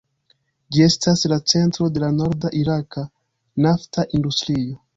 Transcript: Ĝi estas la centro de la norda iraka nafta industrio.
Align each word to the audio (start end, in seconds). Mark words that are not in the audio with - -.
Ĝi 0.75 0.79
estas 0.85 1.21
la 1.33 1.37
centro 1.53 1.91
de 1.99 2.03
la 2.05 2.09
norda 2.21 2.53
iraka 2.63 3.07
nafta 3.67 4.09
industrio. 4.21 4.85